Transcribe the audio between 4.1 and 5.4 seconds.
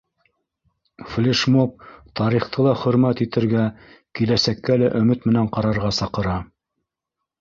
киләсәккә лә өмөт